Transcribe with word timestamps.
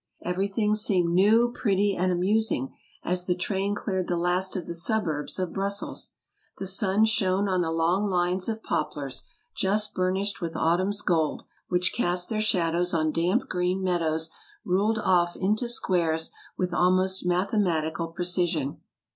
Everything 0.23 0.73
seemed 0.73 1.13
new, 1.13 1.51
pretty, 1.51 1.95
and 1.95 2.11
amusing, 2.11 2.75
as 3.03 3.27
the 3.27 3.35
train 3.35 3.75
cleared 3.75 4.07
the 4.07 4.17
last 4.17 4.55
of 4.55 4.65
the 4.65 4.73
suburbs 4.73 5.37
of 5.37 5.53
Brussels. 5.53 6.15
The 6.57 6.65
sun 6.65 7.05
shone 7.05 7.47
on 7.47 7.61
the 7.61 7.69
long 7.69 8.07
lines 8.09 8.49
of 8.49 8.63
poplars, 8.63 9.25
just 9.55 9.93
burnished 9.93 10.41
with 10.41 10.55
autumn's 10.57 11.03
gold, 11.03 11.43
which 11.67 11.93
cast 11.93 12.29
their 12.29 12.41
shadows 12.41 12.95
on 12.95 13.11
damp 13.11 13.47
green 13.47 13.83
meadows 13.83 14.31
ruled 14.65 14.97
ofif 14.97 15.35
into 15.35 15.67
squares 15.67 16.31
with 16.57 16.73
almost 16.73 17.27
mathematical 17.27 18.07
precision. 18.07 18.81